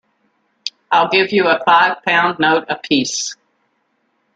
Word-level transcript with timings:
I'll 0.91 1.09
give 1.09 1.31
you 1.31 1.47
a 1.47 1.63
five-pound 1.63 2.39
note 2.39 2.65
apiece. 2.69 3.35